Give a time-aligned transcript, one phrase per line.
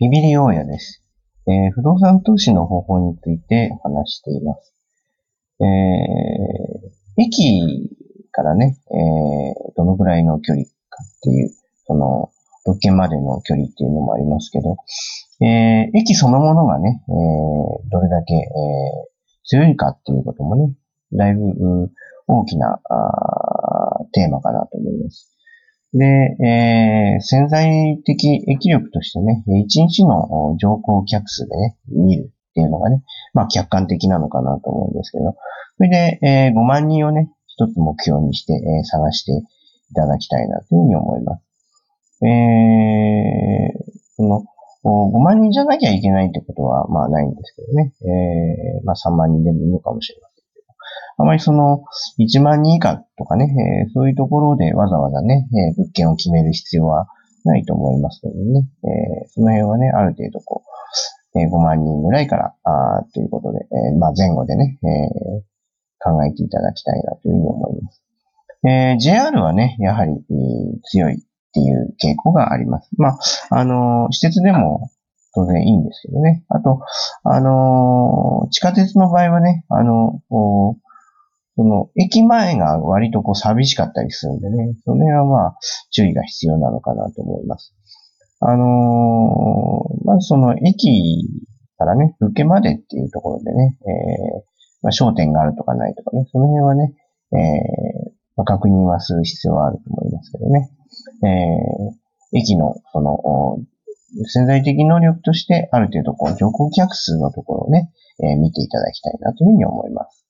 [0.00, 1.02] ビビリ大家です、
[1.46, 4.74] えー、不動産投資の方法について話しています。
[5.60, 7.90] えー、駅
[8.32, 10.70] からね、えー、どのぐらいの距離か
[11.02, 11.50] っていう、
[11.86, 12.30] その、
[12.64, 14.76] 物件までの距離っていうのもありますけど、
[15.44, 18.48] えー、駅そのものがね、えー、どれだけ、えー、
[19.44, 20.74] 強いかっていうこともね、
[21.12, 21.90] だいぶ
[22.28, 24.51] 大きなあテーマかな。
[25.94, 26.06] で、
[26.40, 33.02] えー、潜在的益力としてね、1日の乗降客数でね、見るっていうのがね、
[33.34, 35.36] まあ客観的なのかなと思うんですけど、
[35.76, 42.24] それで、えー、5万人をね、一つ目標にして、えー、探していただきたいなというふうに思います。
[42.24, 44.44] えー、その、
[44.84, 47.92] 5万人じゃなきゃいけないってことは、まあないんですけどね。
[48.02, 50.31] えー、まあ3万人でもいいのかもしれません。
[51.22, 51.84] あまりその、
[52.18, 53.46] 1万人以下とかね、
[53.86, 57.06] えー、そういうところでわざわざね、えー、物件を決める必要は
[57.44, 60.64] ないと思いますのでね、えー、その辺はね、ある程度こ
[61.34, 65.42] う、えー、5万人ぐらいから、あということで、えー、まあ前後でね、えー、
[66.02, 68.02] 考えていただきたいなというふうに思います。
[68.66, 70.12] えー、JR はね、やはり、
[70.90, 71.18] 強いっ
[71.52, 72.90] ていう傾向があります。
[72.96, 73.18] まあ、
[73.50, 74.90] あのー、施設でも
[75.34, 76.44] 当然いいんですけどね。
[76.48, 76.80] あと、
[77.24, 80.34] あのー、地下鉄の場合はね、あのー、
[81.56, 85.56] その、駅前が割とこう寂しかったりするんでね、その辺はまあ、
[85.90, 87.74] 注意が必要なのかなと思います。
[88.40, 91.28] あのー、まずその駅
[91.78, 94.42] からね、受けまでっていうところでね、えー、
[94.82, 96.94] まあ、焦点があるとかないとかね、その辺はね、
[97.32, 100.70] えー、まあ、確認はする必要はあると思いますけどね。
[101.22, 103.18] えー、駅の、その、
[104.26, 110.21] 潜在的能力として、ある程度、こう、乗降客数のところをね、えー、見ていただきたいなというふうに思います。